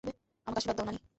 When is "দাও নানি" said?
0.77-0.99